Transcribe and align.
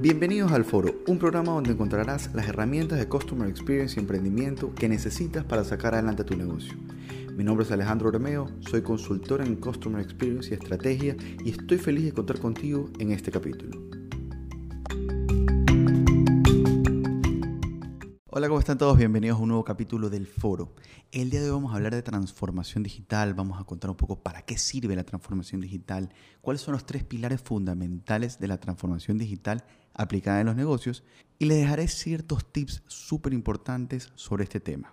Bienvenidos 0.00 0.52
al 0.52 0.64
Foro, 0.64 0.94
un 1.08 1.18
programa 1.18 1.50
donde 1.50 1.72
encontrarás 1.72 2.32
las 2.32 2.46
herramientas 2.46 3.00
de 3.00 3.08
Customer 3.08 3.48
Experience 3.48 3.96
y 3.96 4.00
emprendimiento 4.00 4.72
que 4.72 4.88
necesitas 4.88 5.44
para 5.44 5.64
sacar 5.64 5.94
adelante 5.94 6.22
tu 6.22 6.36
negocio. 6.36 6.74
Mi 7.34 7.42
nombre 7.42 7.66
es 7.66 7.72
Alejandro 7.72 8.12
Romeo, 8.12 8.48
soy 8.60 8.82
consultor 8.82 9.40
en 9.40 9.56
Customer 9.56 10.00
Experience 10.00 10.50
y 10.50 10.54
Estrategia 10.54 11.16
y 11.44 11.50
estoy 11.50 11.78
feliz 11.78 12.04
de 12.04 12.12
contar 12.12 12.38
contigo 12.38 12.88
en 13.00 13.10
este 13.10 13.32
capítulo. 13.32 13.87
Hola, 18.30 18.46
¿cómo 18.48 18.60
están 18.60 18.76
todos? 18.76 18.98
Bienvenidos 18.98 19.38
a 19.38 19.42
un 19.42 19.48
nuevo 19.48 19.64
capítulo 19.64 20.10
del 20.10 20.26
foro. 20.26 20.74
El 21.12 21.30
día 21.30 21.40
de 21.40 21.46
hoy 21.46 21.52
vamos 21.54 21.72
a 21.72 21.76
hablar 21.76 21.94
de 21.94 22.02
transformación 22.02 22.82
digital, 22.82 23.32
vamos 23.32 23.58
a 23.58 23.64
contar 23.64 23.88
un 23.88 23.96
poco 23.96 24.22
para 24.22 24.42
qué 24.42 24.58
sirve 24.58 24.94
la 24.94 25.04
transformación 25.04 25.62
digital, 25.62 26.12
cuáles 26.42 26.60
son 26.60 26.72
los 26.72 26.84
tres 26.84 27.04
pilares 27.04 27.40
fundamentales 27.40 28.38
de 28.38 28.48
la 28.48 28.60
transformación 28.60 29.16
digital 29.16 29.64
aplicada 29.94 30.40
en 30.40 30.46
los 30.46 30.56
negocios 30.56 31.04
y 31.38 31.46
les 31.46 31.56
dejaré 31.56 31.88
ciertos 31.88 32.52
tips 32.52 32.82
súper 32.86 33.32
importantes 33.32 34.12
sobre 34.14 34.44
este 34.44 34.60
tema. 34.60 34.92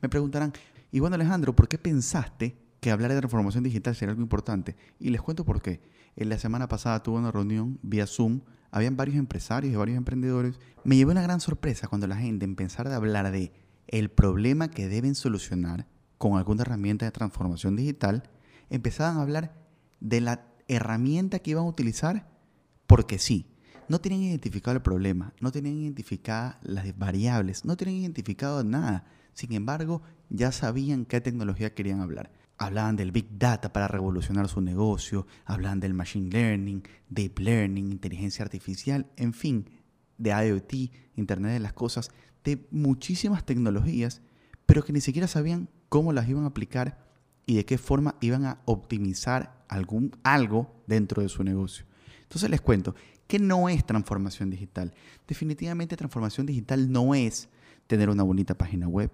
Me 0.00 0.08
preguntarán, 0.08 0.52
y 0.92 1.00
bueno 1.00 1.16
Alejandro, 1.16 1.56
¿por 1.56 1.66
qué 1.66 1.78
pensaste 1.78 2.56
que 2.78 2.92
hablar 2.92 3.12
de 3.12 3.18
transformación 3.18 3.64
digital 3.64 3.96
sería 3.96 4.10
algo 4.10 4.22
importante? 4.22 4.76
Y 5.00 5.10
les 5.10 5.20
cuento 5.20 5.44
por 5.44 5.60
qué. 5.60 5.80
En 6.14 6.28
la 6.28 6.38
semana 6.38 6.68
pasada 6.68 7.02
tuve 7.02 7.18
una 7.18 7.32
reunión 7.32 7.80
vía 7.82 8.06
Zoom 8.06 8.42
habían 8.70 8.96
varios 8.96 9.16
empresarios 9.16 9.72
y 9.72 9.76
varios 9.76 9.96
emprendedores, 9.96 10.58
me 10.84 10.96
llevó 10.96 11.10
una 11.10 11.22
gran 11.22 11.40
sorpresa 11.40 11.88
cuando 11.88 12.06
la 12.06 12.16
gente 12.16 12.44
empezó 12.44 12.82
a 12.82 12.96
hablar 12.96 13.30
de 13.30 13.52
el 13.86 14.10
problema 14.10 14.68
que 14.68 14.88
deben 14.88 15.14
solucionar 15.14 15.86
con 16.18 16.36
alguna 16.36 16.62
herramienta 16.62 17.06
de 17.06 17.12
transformación 17.12 17.76
digital, 17.76 18.28
empezaban 18.70 19.16
a 19.16 19.22
hablar 19.22 19.54
de 20.00 20.20
la 20.20 20.46
herramienta 20.68 21.38
que 21.38 21.52
iban 21.52 21.64
a 21.64 21.68
utilizar 21.68 22.28
porque 22.86 23.18
sí. 23.18 23.46
No 23.88 24.00
tenían 24.00 24.22
identificado 24.22 24.76
el 24.76 24.82
problema, 24.82 25.32
no 25.40 25.50
tenían 25.50 25.78
identificadas 25.78 26.56
las 26.62 26.98
variables, 26.98 27.64
no 27.64 27.74
tenían 27.74 28.02
identificado 28.02 28.62
nada. 28.62 29.06
Sin 29.32 29.52
embargo, 29.54 30.02
ya 30.28 30.52
sabían 30.52 31.06
qué 31.06 31.22
tecnología 31.22 31.74
querían 31.74 32.00
hablar. 32.00 32.30
Hablaban 32.58 32.96
del 32.96 33.12
Big 33.12 33.38
Data 33.38 33.72
para 33.72 33.88
revolucionar 33.88 34.48
su 34.48 34.60
negocio, 34.60 35.26
hablaban 35.44 35.80
del 35.80 35.94
Machine 35.94 36.30
Learning, 36.30 36.82
Deep 37.08 37.38
Learning, 37.38 37.92
inteligencia 37.92 38.44
artificial, 38.44 39.06
en 39.16 39.32
fin, 39.32 39.70
de 40.18 40.30
IoT, 40.30 40.92
Internet 41.14 41.52
de 41.52 41.60
las 41.60 41.72
Cosas, 41.72 42.10
de 42.44 42.66
muchísimas 42.70 43.44
tecnologías, 43.46 44.22
pero 44.66 44.84
que 44.84 44.92
ni 44.92 45.00
siquiera 45.00 45.28
sabían 45.28 45.68
cómo 45.88 46.12
las 46.12 46.28
iban 46.28 46.44
a 46.44 46.48
aplicar 46.48 46.98
y 47.46 47.56
de 47.56 47.64
qué 47.64 47.78
forma 47.78 48.16
iban 48.20 48.44
a 48.44 48.60
optimizar 48.66 49.64
algún, 49.68 50.16
algo 50.22 50.82
dentro 50.86 51.22
de 51.22 51.28
su 51.28 51.44
negocio. 51.44 51.86
Entonces 52.22 52.50
les 52.50 52.60
cuento, 52.60 52.94
¿qué 53.26 53.38
no 53.38 53.68
es 53.68 53.86
transformación 53.86 54.50
digital? 54.50 54.92
Definitivamente 55.26 55.96
transformación 55.96 56.46
digital 56.46 56.92
no 56.92 57.14
es 57.14 57.48
tener 57.86 58.10
una 58.10 58.22
bonita 58.22 58.54
página 58.54 58.86
web, 58.86 59.10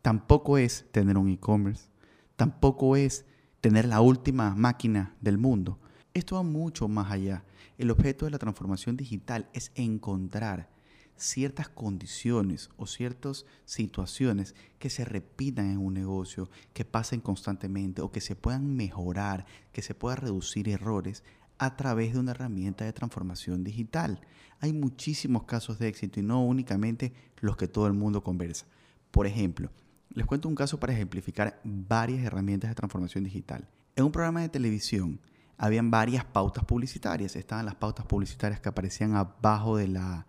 tampoco 0.00 0.58
es 0.58 0.86
tener 0.90 1.16
un 1.16 1.28
e-commerce, 1.28 1.91
tampoco 2.36 2.96
es 2.96 3.24
tener 3.60 3.86
la 3.86 4.00
última 4.00 4.54
máquina 4.54 5.14
del 5.20 5.38
mundo. 5.38 5.78
Esto 6.14 6.36
va 6.36 6.42
mucho 6.42 6.88
más 6.88 7.10
allá. 7.10 7.44
El 7.78 7.90
objeto 7.90 8.24
de 8.24 8.30
la 8.30 8.38
transformación 8.38 8.96
digital 8.96 9.48
es 9.52 9.72
encontrar 9.74 10.68
ciertas 11.16 11.68
condiciones 11.68 12.70
o 12.76 12.86
ciertas 12.86 13.46
situaciones 13.64 14.54
que 14.78 14.90
se 14.90 15.04
repitan 15.04 15.70
en 15.70 15.78
un 15.78 15.94
negocio, 15.94 16.50
que 16.72 16.84
pasen 16.84 17.20
constantemente 17.20 18.02
o 18.02 18.10
que 18.10 18.20
se 18.20 18.34
puedan 18.34 18.76
mejorar, 18.76 19.46
que 19.72 19.82
se 19.82 19.94
puedan 19.94 20.18
reducir 20.18 20.68
errores 20.68 21.22
a 21.58 21.76
través 21.76 22.12
de 22.12 22.18
una 22.18 22.32
herramienta 22.32 22.84
de 22.84 22.92
transformación 22.92 23.62
digital. 23.62 24.20
Hay 24.58 24.72
muchísimos 24.72 25.44
casos 25.44 25.78
de 25.78 25.88
éxito 25.88 26.18
y 26.18 26.24
no 26.24 26.44
únicamente 26.44 27.12
los 27.40 27.56
que 27.56 27.68
todo 27.68 27.86
el 27.86 27.92
mundo 27.92 28.22
conversa. 28.22 28.66
Por 29.12 29.26
ejemplo, 29.26 29.70
les 30.14 30.26
cuento 30.26 30.48
un 30.48 30.54
caso 30.54 30.78
para 30.78 30.92
ejemplificar 30.92 31.60
varias 31.64 32.24
herramientas 32.24 32.70
de 32.70 32.74
transformación 32.74 33.24
digital. 33.24 33.68
En 33.96 34.04
un 34.04 34.12
programa 34.12 34.40
de 34.40 34.48
televisión 34.48 35.20
habían 35.58 35.90
varias 35.90 36.24
pautas 36.24 36.64
publicitarias. 36.64 37.36
Estaban 37.36 37.66
las 37.66 37.76
pautas 37.76 38.06
publicitarias 38.06 38.60
que 38.60 38.68
aparecían 38.68 39.14
abajo 39.14 39.76
de 39.76 39.88
la, 39.88 40.26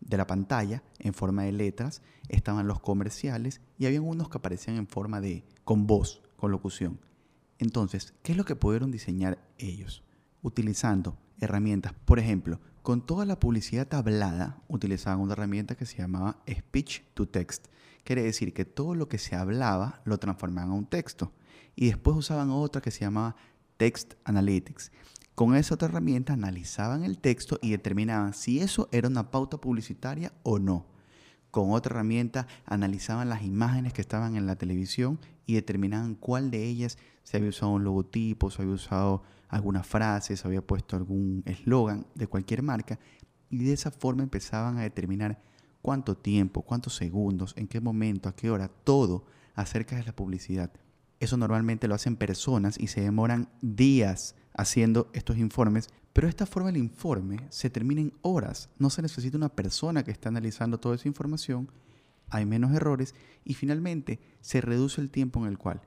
de 0.00 0.16
la 0.16 0.26
pantalla 0.26 0.82
en 0.98 1.14
forma 1.14 1.42
de 1.44 1.52
letras. 1.52 2.02
Estaban 2.28 2.66
los 2.66 2.80
comerciales 2.80 3.60
y 3.78 3.86
habían 3.86 4.04
unos 4.04 4.28
que 4.28 4.38
aparecían 4.38 4.76
en 4.76 4.86
forma 4.86 5.20
de 5.20 5.44
con 5.64 5.86
voz, 5.86 6.22
con 6.36 6.50
locución. 6.50 6.98
Entonces, 7.58 8.14
¿qué 8.22 8.32
es 8.32 8.38
lo 8.38 8.44
que 8.44 8.56
pudieron 8.56 8.90
diseñar 8.90 9.38
ellos? 9.58 10.02
Utilizando 10.42 11.16
herramientas, 11.38 11.92
por 12.04 12.18
ejemplo, 12.18 12.60
con 12.82 13.06
toda 13.06 13.24
la 13.24 13.38
publicidad 13.38 13.92
hablada, 13.94 14.60
utilizaban 14.66 15.20
una 15.20 15.34
herramienta 15.34 15.76
que 15.76 15.86
se 15.86 15.98
llamaba 15.98 16.42
Speech 16.50 17.04
to 17.14 17.28
Text. 17.28 17.68
Quiere 18.04 18.22
decir 18.22 18.52
que 18.52 18.64
todo 18.64 18.94
lo 18.94 19.08
que 19.08 19.18
se 19.18 19.36
hablaba 19.36 20.00
lo 20.04 20.18
transformaban 20.18 20.70
a 20.70 20.74
un 20.74 20.86
texto. 20.86 21.32
Y 21.76 21.86
después 21.86 22.16
usaban 22.16 22.50
otra 22.50 22.82
que 22.82 22.90
se 22.90 23.00
llamaba 23.00 23.36
Text 23.76 24.14
Analytics. 24.24 24.92
Con 25.34 25.56
esa 25.56 25.74
otra 25.74 25.88
herramienta 25.88 26.34
analizaban 26.34 27.04
el 27.04 27.18
texto 27.18 27.58
y 27.62 27.70
determinaban 27.70 28.34
si 28.34 28.60
eso 28.60 28.88
era 28.92 29.08
una 29.08 29.30
pauta 29.30 29.58
publicitaria 29.58 30.32
o 30.42 30.58
no. 30.58 30.86
Con 31.50 31.70
otra 31.72 31.94
herramienta 31.94 32.46
analizaban 32.66 33.28
las 33.28 33.42
imágenes 33.42 33.92
que 33.92 34.00
estaban 34.00 34.36
en 34.36 34.46
la 34.46 34.56
televisión 34.56 35.18
y 35.46 35.54
determinaban 35.54 36.14
cuál 36.14 36.50
de 36.50 36.64
ellas 36.64 36.98
se 37.22 37.36
había 37.36 37.50
usado 37.50 37.72
un 37.72 37.84
logotipo, 37.84 38.50
se 38.50 38.62
había 38.62 38.74
usado 38.74 39.22
alguna 39.48 39.82
frase, 39.82 40.36
se 40.36 40.46
había 40.46 40.66
puesto 40.66 40.96
algún 40.96 41.42
eslogan 41.46 42.06
de 42.14 42.26
cualquier 42.26 42.62
marca 42.62 42.98
y 43.50 43.64
de 43.64 43.72
esa 43.72 43.90
forma 43.90 44.22
empezaban 44.22 44.78
a 44.78 44.82
determinar 44.82 45.42
cuánto 45.82 46.16
tiempo, 46.16 46.62
cuántos 46.62 46.94
segundos, 46.94 47.52
en 47.56 47.68
qué 47.68 47.80
momento, 47.80 48.28
a 48.28 48.36
qué 48.36 48.50
hora, 48.50 48.68
todo 48.68 49.24
acerca 49.54 49.96
de 49.96 50.04
la 50.04 50.16
publicidad. 50.16 50.70
Eso 51.20 51.36
normalmente 51.36 51.88
lo 51.88 51.94
hacen 51.94 52.16
personas 52.16 52.78
y 52.80 52.86
se 52.86 53.00
demoran 53.00 53.48
días 53.60 54.34
haciendo 54.54 55.10
estos 55.12 55.36
informes, 55.38 55.88
pero 56.12 56.26
de 56.26 56.30
esta 56.30 56.46
forma 56.46 56.70
el 56.70 56.76
informe 56.76 57.46
se 57.50 57.70
termina 57.70 58.00
en 58.00 58.12
horas. 58.22 58.70
No 58.78 58.90
se 58.90 59.02
necesita 59.02 59.36
una 59.36 59.48
persona 59.48 60.04
que 60.04 60.10
esté 60.10 60.28
analizando 60.28 60.78
toda 60.78 60.94
esa 60.94 61.08
información, 61.08 61.70
hay 62.30 62.46
menos 62.46 62.72
errores 62.74 63.14
y 63.44 63.54
finalmente 63.54 64.18
se 64.40 64.60
reduce 64.60 65.00
el 65.00 65.10
tiempo 65.10 65.40
en 65.40 65.46
el 65.46 65.58
cual 65.58 65.82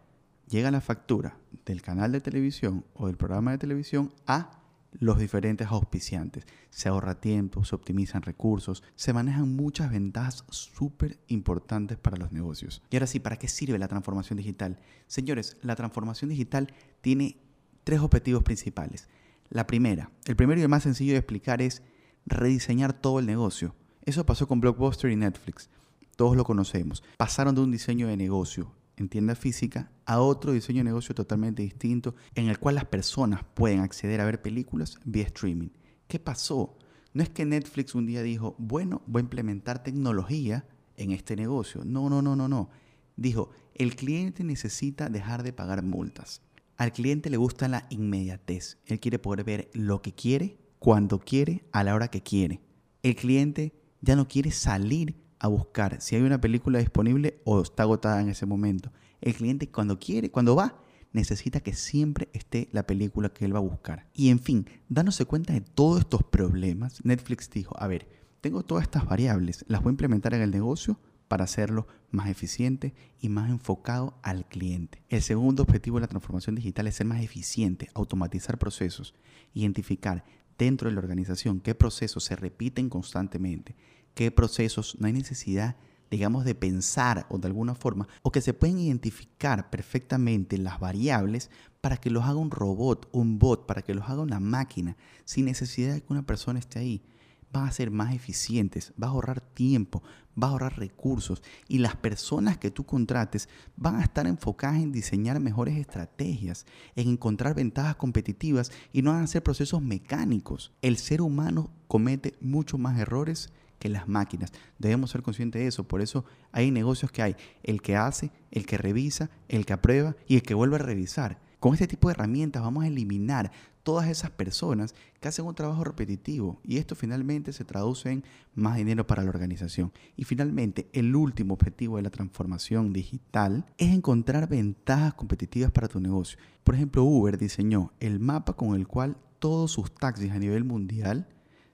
llega 0.48 0.70
la 0.72 0.82
factura 0.82 1.38
del 1.66 1.82
canal 1.82 2.12
de 2.12 2.22
televisión 2.22 2.86
o 2.94 3.08
del 3.08 3.18
programa 3.18 3.52
de 3.52 3.58
televisión 3.58 4.14
a 4.28 4.62
los 5.00 5.20
diferentes 5.20 5.68
auspiciantes. 5.68 6.46
Se 6.70 6.90
ahorra 6.90 7.20
tiempo, 7.20 7.64
se 7.64 7.76
optimizan 7.76 8.22
recursos, 8.22 8.84
se 8.96 9.14
manejan 9.14 9.56
muchas 9.56 9.92
ventajas 9.92 10.46
súper 10.50 11.20
importantes 11.28 11.98
para 11.98 12.18
los 12.18 12.32
negocios. 12.32 12.82
Y 12.90 12.96
ahora 12.96 13.08
sí, 13.08 13.20
¿para 13.20 13.38
qué 13.38 13.48
sirve 13.48 13.78
la 13.78 13.88
transformación 13.88 14.38
digital? 14.38 14.80
Señores, 15.08 15.58
la 15.62 15.76
transformación 15.76 16.30
digital 16.30 16.74
tiene 17.02 17.38
tres 17.84 18.00
objetivos 18.00 18.44
principales. 18.44 19.08
La 19.50 19.68
primera, 19.68 20.12
el 20.26 20.36
primero 20.36 20.60
y 20.60 20.64
el 20.64 20.70
más 20.70 20.84
sencillo 20.84 21.14
de 21.14 21.20
explicar 21.20 21.62
es 21.62 21.84
rediseñar 22.26 22.94
todo 22.94 23.20
el 23.20 23.26
negocio. 23.26 23.76
Eso 24.04 24.26
pasó 24.26 24.48
con 24.48 24.60
Blockbuster 24.60 25.12
y 25.12 25.16
Netflix. 25.16 25.70
Todos 26.16 26.36
lo 26.36 26.44
conocemos. 26.44 27.04
Pasaron 27.18 27.56
de 27.56 27.62
un 27.62 27.72
diseño 27.72 28.08
de 28.08 28.18
negocio 28.18 28.72
en 28.98 29.10
tienda 29.10 29.36
física 29.36 29.92
a 30.06 30.22
otro 30.22 30.54
diseño 30.54 30.80
de 30.80 30.86
negocio 30.86 31.16
totalmente 31.16 31.64
distinto 31.64 32.16
en 32.36 32.48
el 32.50 32.60
cual 32.60 32.76
las 32.76 32.86
personas 32.86 33.44
pueden 33.54 33.80
acceder 33.80 34.22
a 34.22 34.26
ver 34.26 34.42
películas 34.42 35.00
vía 35.06 35.26
streaming. 35.26 35.70
¿Qué 36.08 36.20
pasó? 36.20 36.78
No 37.14 37.24
es 37.24 37.30
que 37.30 37.46
Netflix 37.46 37.96
un 37.96 38.06
día 38.06 38.22
dijo, 38.22 38.56
bueno, 38.58 39.02
voy 39.08 39.22
a 39.22 39.24
implementar 39.24 39.84
tecnología 39.84 40.68
en 40.98 41.12
este 41.12 41.36
negocio. 41.36 41.84
No, 41.86 42.10
no, 42.10 42.22
no, 42.22 42.36
no, 42.36 42.48
no. 42.48 42.70
Dijo, 43.16 43.52
el 43.74 43.96
cliente 43.96 44.44
necesita 44.44 45.10
dejar 45.10 45.44
de 45.44 45.54
pagar 45.54 45.84
multas. 45.84 46.42
Al 46.78 46.92
cliente 46.92 47.30
le 47.30 47.38
gusta 47.38 47.68
la 47.68 47.88
inmediatez. 47.90 48.78
Él 48.86 49.00
quiere 49.00 49.20
poder 49.20 49.46
ver 49.46 49.70
lo 49.74 50.02
que 50.02 50.14
quiere, 50.14 50.58
cuando 50.80 51.20
quiere, 51.20 51.66
a 51.72 51.84
la 51.84 51.96
hora 51.96 52.10
que 52.10 52.22
quiere. 52.22 52.60
El 53.02 53.16
cliente 53.16 53.74
ya 54.02 54.16
no 54.16 54.28
quiere 54.28 54.52
salir 54.52 55.16
a 55.46 55.50
buscar 55.50 56.02
si 56.02 56.16
hay 56.16 56.22
una 56.22 56.42
película 56.42 56.80
disponible 56.80 57.42
o 57.44 57.62
está 57.62 57.84
agotada 57.84 58.22
en 58.22 58.30
ese 58.30 58.46
momento. 58.46 58.92
El 59.22 59.34
cliente 59.34 59.70
cuando 59.70 60.00
quiere, 60.00 60.32
cuando 60.32 60.56
va, 60.56 60.82
necesita 61.14 61.62
que 61.62 61.74
siempre 61.74 62.30
esté 62.34 62.68
la 62.74 62.86
película 62.86 63.30
que 63.30 63.46
él 63.46 63.56
va 63.56 63.60
a 63.60 63.62
buscar. 63.62 64.08
Y 64.14 64.30
en 64.30 64.40
fin, 64.40 64.68
dándose 64.90 65.26
cuenta 65.26 65.54
de 65.54 65.62
todos 65.62 66.02
estos 66.02 66.24
problemas, 66.24 67.04
Netflix 67.06 67.50
dijo, 67.50 67.76
a 67.80 67.88
ver, 67.88 68.08
tengo 68.42 68.64
todas 68.64 68.84
estas 68.84 69.06
variables, 69.06 69.66
las 69.68 69.82
voy 69.82 69.92
a 69.92 69.94
implementar 69.94 70.34
en 70.34 70.42
el 70.42 70.52
negocio 70.52 71.00
para 71.28 71.46
hacerlo 71.46 71.88
más 72.12 72.30
eficiente 72.30 72.94
y 73.20 73.30
más 73.30 73.50
enfocado 73.50 74.20
al 74.22 74.46
cliente. 74.48 75.04
El 75.10 75.22
segundo 75.22 75.64
objetivo 75.64 75.98
de 75.98 76.02
la 76.02 76.08
transformación 76.08 76.56
digital 76.56 76.86
es 76.88 76.96
ser 76.96 77.08
más 77.08 77.24
eficiente, 77.24 77.90
automatizar 77.94 78.58
procesos, 78.58 79.16
identificar 79.54 80.24
dentro 80.58 80.90
de 80.90 80.96
la 80.96 81.02
organización 81.02 81.60
qué 81.60 81.76
procesos 81.76 82.24
se 82.24 82.36
repiten 82.36 82.90
constantemente 82.90 83.76
qué 84.16 84.32
procesos 84.32 84.98
no 85.00 85.08
hay 85.08 85.14
necesidad, 85.14 85.76
digamos, 86.10 86.46
de 86.46 86.56
pensar 86.56 87.28
o 87.30 87.38
de 87.38 87.48
alguna 87.48 87.76
forma, 87.76 88.08
o 88.24 88.32
que 88.32 88.42
se 88.42 88.54
pueden 88.54 88.80
identificar 88.80 89.70
perfectamente 89.70 90.58
las 90.58 90.80
variables 90.80 91.52
para 91.82 91.98
que 91.98 92.10
los 92.10 92.24
haga 92.24 92.38
un 92.38 92.50
robot, 92.50 93.10
un 93.12 93.38
bot, 93.38 93.68
para 93.68 93.84
que 93.84 93.94
los 93.94 94.10
haga 94.10 94.22
una 94.22 94.40
máquina, 94.40 94.98
sin 95.26 95.46
necesidad 95.46 95.94
de 95.94 96.02
que 96.02 96.14
una 96.14 96.26
persona 96.26 96.58
esté 96.58 96.80
ahí. 96.80 97.04
vas 97.52 97.70
a 97.70 97.74
ser 97.74 97.92
más 97.92 98.14
eficientes, 98.14 98.92
vas 98.98 99.10
a 99.10 99.12
ahorrar 99.12 99.40
tiempo, 99.40 100.02
vas 100.36 100.50
a 100.50 100.52
ahorrar 100.52 100.78
recursos 100.78 101.42
y 101.68 101.78
las 101.78 101.96
personas 101.96 102.58
que 102.58 102.72
tú 102.72 102.86
contrates 102.86 103.48
van 103.78 103.96
a 103.96 104.04
estar 104.04 104.28
enfocadas 104.28 104.82
en 104.82 104.92
diseñar 104.92 105.40
mejores 105.40 105.78
estrategias, 105.78 106.66
en 106.96 107.08
encontrar 107.08 107.56
ventajas 107.56 107.96
competitivas 107.96 108.72
y 108.92 109.04
no 109.04 109.12
van 109.12 109.24
a 109.24 109.28
ser 109.28 109.42
procesos 109.42 109.82
mecánicos. 109.82 110.74
El 110.82 110.98
ser 110.98 111.22
humano 111.22 111.72
comete 111.88 112.36
mucho 112.42 112.78
más 112.78 113.00
errores 113.00 113.54
que 113.80 113.90
las 113.90 114.08
máquinas. 114.08 114.52
Debemos 114.80 115.12
ser 115.12 115.22
conscientes 115.22 115.62
de 115.62 115.68
eso. 115.68 115.84
Por 115.88 116.02
eso 116.02 116.26
hay 116.52 116.72
negocios 116.72 117.12
que 117.12 117.22
hay 117.22 117.36
el 117.64 117.82
que 117.82 117.96
hace, 117.96 118.32
el 118.52 118.66
que 118.66 118.78
revisa, 118.78 119.30
el 119.48 119.66
que 119.66 119.74
aprueba 119.74 120.16
y 120.28 120.36
el 120.36 120.44
que 120.44 120.54
vuelve 120.54 120.76
a 120.76 120.80
revisar. 120.80 121.40
Con 121.60 121.74
este 121.74 121.88
tipo 121.88 122.08
de 122.08 122.14
herramientas 122.14 122.62
vamos 122.62 122.84
a 122.84 122.88
eliminar 122.88 123.52
todas 123.86 124.10
esas 124.10 124.32
personas 124.32 124.96
que 125.22 125.28
hacen 125.28 125.46
un 125.46 125.54
trabajo 125.54 125.84
repetitivo 125.84 126.60
y 126.64 126.78
esto 126.78 126.96
finalmente 126.96 127.54
se 127.54 127.66
traduce 127.66 128.12
en 128.12 128.24
más 128.56 128.78
dinero 128.78 129.06
para 129.06 129.24
la 129.24 129.30
organización. 129.30 129.94
Y 130.18 130.24
finalmente, 130.24 130.90
el 130.92 131.16
último 131.16 131.54
objetivo 131.54 131.98
de 131.98 132.02
la 132.02 132.10
transformación 132.10 132.94
digital 132.94 133.66
es 133.78 133.94
encontrar 133.94 134.50
ventajas 134.50 135.14
competitivas 135.14 135.72
para 135.72 135.88
tu 135.88 136.00
negocio. 136.00 136.40
Por 136.64 136.74
ejemplo, 136.74 137.04
Uber 137.04 137.38
diseñó 137.38 137.94
el 138.00 138.20
mapa 138.20 138.54
con 138.54 138.76
el 138.76 138.88
cual 138.88 139.18
todos 139.38 139.72
sus 139.72 139.94
taxis 139.94 140.32
a 140.32 140.40
nivel 140.40 140.64
mundial 140.64 141.28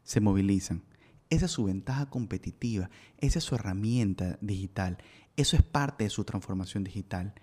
se 0.03 0.19
movilizan. 0.19 0.83
Esa 1.31 1.45
es 1.45 1.51
su 1.51 1.63
ventaja 1.63 2.07
competitiva, 2.11 2.91
esa 3.17 3.39
es 3.39 3.45
su 3.45 3.55
herramienta 3.55 4.37
digital, 4.41 4.99
eso 5.35 5.55
es 5.55 5.63
parte 5.63 6.03
de 6.03 6.11
su 6.11 6.23
transformación 6.23 6.83
digital 6.83 7.33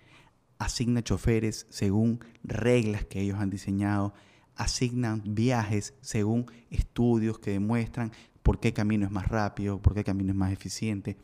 asigna 0.59 1.03
choferes 1.03 1.67
según 1.71 2.21
reglas 2.43 3.05
que 3.05 3.21
ellos 3.21 3.39
han 3.39 3.51
diseñado, 3.51 4.13
asignan 4.57 5.23
viajes 5.25 5.95
según 6.01 6.47
estudios 6.71 7.39
que 7.39 7.53
demuestran 7.53 8.13
por 8.43 8.61
qué 8.61 8.73
camino 8.73 9.07
es 9.07 9.13
más 9.13 9.29
rápido, 9.29 9.81
por 9.81 9.95
qué 9.95 10.05
camino 10.05 10.33
es 10.33 10.37
más 10.37 10.53
eficiente, 10.53 11.17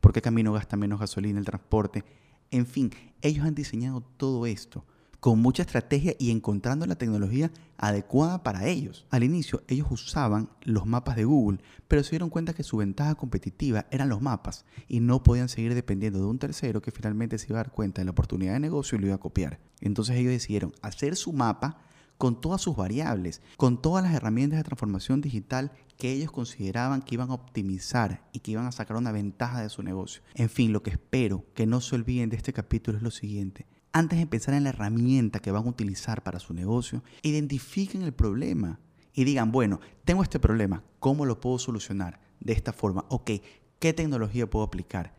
por 0.00 0.12
qué 0.12 0.20
camino 0.20 0.52
gasta 0.52 0.76
menos 0.76 1.00
gasolina 1.00 1.38
el 1.38 1.44
transporte. 1.44 2.04
En 2.50 2.66
fin, 2.66 2.90
ellos 3.22 3.46
han 3.46 3.54
diseñado 3.54 4.02
todo 4.02 4.46
esto 4.46 4.84
con 5.22 5.38
mucha 5.38 5.62
estrategia 5.62 6.16
y 6.18 6.32
encontrando 6.32 6.84
la 6.84 6.96
tecnología 6.96 7.52
adecuada 7.78 8.42
para 8.42 8.66
ellos. 8.66 9.06
Al 9.08 9.22
inicio 9.22 9.62
ellos 9.68 9.88
usaban 9.92 10.50
los 10.62 10.84
mapas 10.84 11.14
de 11.14 11.24
Google, 11.24 11.60
pero 11.86 12.02
se 12.02 12.10
dieron 12.10 12.28
cuenta 12.28 12.54
que 12.54 12.64
su 12.64 12.78
ventaja 12.78 13.14
competitiva 13.14 13.86
eran 13.92 14.08
los 14.08 14.20
mapas 14.20 14.64
y 14.88 14.98
no 14.98 15.22
podían 15.22 15.48
seguir 15.48 15.76
dependiendo 15.76 16.18
de 16.18 16.24
un 16.24 16.40
tercero 16.40 16.82
que 16.82 16.90
finalmente 16.90 17.38
se 17.38 17.46
iba 17.50 17.60
a 17.60 17.62
dar 17.62 17.70
cuenta 17.70 18.00
de 18.00 18.06
la 18.06 18.10
oportunidad 18.10 18.54
de 18.54 18.58
negocio 18.58 18.98
y 18.98 19.00
lo 19.00 19.06
iba 19.06 19.14
a 19.14 19.20
copiar. 19.20 19.60
Entonces 19.80 20.16
ellos 20.16 20.32
decidieron 20.32 20.72
hacer 20.82 21.14
su 21.14 21.32
mapa 21.32 21.78
con 22.18 22.40
todas 22.40 22.60
sus 22.60 22.74
variables, 22.74 23.42
con 23.56 23.80
todas 23.80 24.02
las 24.02 24.14
herramientas 24.14 24.58
de 24.58 24.64
transformación 24.64 25.20
digital 25.20 25.70
que 25.98 26.10
ellos 26.10 26.32
consideraban 26.32 27.00
que 27.00 27.14
iban 27.14 27.30
a 27.30 27.34
optimizar 27.34 28.28
y 28.32 28.40
que 28.40 28.50
iban 28.50 28.66
a 28.66 28.72
sacar 28.72 28.96
una 28.96 29.12
ventaja 29.12 29.62
de 29.62 29.68
su 29.68 29.84
negocio. 29.84 30.20
En 30.34 30.48
fin, 30.48 30.72
lo 30.72 30.82
que 30.82 30.90
espero 30.90 31.44
que 31.54 31.66
no 31.66 31.80
se 31.80 31.94
olviden 31.94 32.28
de 32.28 32.38
este 32.38 32.52
capítulo 32.52 32.98
es 32.98 33.04
lo 33.04 33.12
siguiente 33.12 33.66
antes 33.92 34.18
de 34.18 34.26
pensar 34.26 34.54
en 34.54 34.64
la 34.64 34.70
herramienta 34.70 35.40
que 35.40 35.50
van 35.50 35.66
a 35.66 35.70
utilizar 35.70 36.22
para 36.22 36.38
su 36.38 36.54
negocio, 36.54 37.02
identifiquen 37.22 38.02
el 38.02 38.12
problema 38.12 38.80
y 39.12 39.24
digan, 39.24 39.52
bueno, 39.52 39.80
tengo 40.04 40.22
este 40.22 40.40
problema, 40.40 40.82
¿cómo 40.98 41.26
lo 41.26 41.40
puedo 41.40 41.58
solucionar? 41.58 42.20
De 42.40 42.54
esta 42.54 42.72
forma, 42.72 43.04
ok, 43.08 43.30
¿qué 43.78 43.92
tecnología 43.92 44.48
puedo 44.48 44.64
aplicar? 44.64 45.14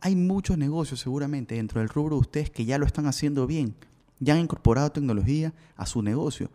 Hay 0.00 0.16
muchos 0.16 0.58
negocios 0.58 1.00
seguramente 1.00 1.54
dentro 1.54 1.80
del 1.80 1.88
rubro 1.88 2.16
de 2.16 2.20
ustedes 2.20 2.50
que 2.50 2.64
ya 2.64 2.78
lo 2.78 2.86
están 2.86 3.06
haciendo 3.06 3.46
bien, 3.46 3.76
ya 4.18 4.34
han 4.34 4.40
incorporado 4.40 4.92
tecnología 4.92 5.52
a 5.76 5.86
su 5.86 6.02
negocio. 6.02 6.50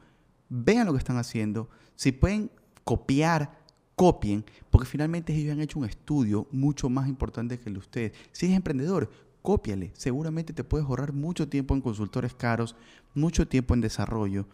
Vean 0.50 0.88
lo 0.88 0.94
que 0.94 1.00
están 1.00 1.18
haciendo, 1.18 1.69
si 1.95 2.12
pueden 2.12 2.51
copiar, 2.83 3.60
copien, 3.95 4.45
porque 4.71 4.88
finalmente 4.88 5.36
ellos 5.36 5.54
han 5.54 5.62
hecho 5.62 5.77
un 5.77 5.86
estudio 5.86 6.48
mucho 6.51 6.89
más 6.89 7.07
importante 7.07 7.60
que 7.60 7.69
el 7.69 7.74
de 7.74 7.80
ustedes. 7.80 8.12
Si 8.31 8.45
eres 8.45 8.57
emprendedor, 8.57 9.12
cópiale. 9.50 9.92
Seguramente 9.96 10.54
te 10.54 10.63
puedes 10.63 10.86
ahorrar 10.86 11.12
mucho 11.12 11.50
tiempo 11.50 11.74
en 11.74 11.81
consultores 11.81 12.36
caros, 12.36 12.75
mucho 13.16 13.48
tiempo 13.48 13.74
en 13.74 13.81
desarrollo 13.81 14.46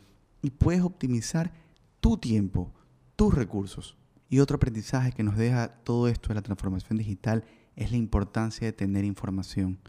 y 0.42 0.51
puedes 0.51 0.83
optimizar 0.83 1.51
tu 2.00 2.15
tiempo, 2.15 2.71
tus 3.18 3.33
recursos. 3.33 3.97
Y 4.30 4.39
otro 4.39 4.56
aprendizaje 4.56 5.12
que 5.12 5.21
nos 5.21 5.36
deja 5.36 5.68
todo 5.83 6.07
esto 6.07 6.30
de 6.30 6.36
la 6.36 6.42
transformación 6.42 6.97
digital 6.97 7.44
es 7.75 7.92
la 7.92 7.97
importancia 7.97 8.68
de 8.68 8.71
tener 8.71 9.03
información. 9.03 9.80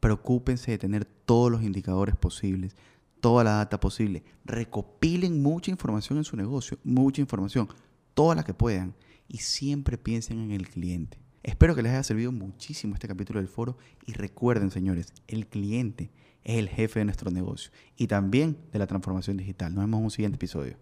Preocúpense 0.00 0.72
de 0.72 0.78
tener 0.78 1.04
todos 1.04 1.48
los 1.48 1.62
indicadores 1.62 2.16
posibles, 2.16 2.74
toda 3.20 3.44
la 3.44 3.52
data 3.52 3.78
posible. 3.78 4.24
Recopilen 4.44 5.44
mucha 5.44 5.70
información 5.70 6.18
en 6.18 6.24
su 6.24 6.36
negocio, 6.36 6.76
mucha 6.82 7.20
información, 7.20 7.68
toda 8.14 8.34
la 8.34 8.42
que 8.42 8.52
puedan. 8.52 8.96
Y 9.28 9.38
siempre 9.38 9.96
piensen 9.96 10.40
en 10.40 10.50
el 10.50 10.68
cliente. 10.68 11.20
Espero 11.46 11.76
que 11.76 11.82
les 11.82 11.92
haya 11.92 12.02
servido 12.02 12.32
muchísimo 12.32 12.94
este 12.94 13.06
capítulo 13.06 13.38
del 13.38 13.48
foro 13.48 13.78
y 14.04 14.14
recuerden, 14.14 14.72
señores, 14.72 15.12
el 15.28 15.46
cliente 15.46 16.10
es 16.42 16.58
el 16.58 16.68
jefe 16.68 16.98
de 16.98 17.04
nuestro 17.04 17.30
negocio 17.30 17.70
y 17.96 18.08
también 18.08 18.58
de 18.72 18.80
la 18.80 18.88
transformación 18.88 19.36
digital. 19.36 19.72
Nos 19.72 19.84
vemos 19.84 19.98
en 19.98 20.04
un 20.04 20.10
siguiente 20.10 20.34
episodio. 20.34 20.76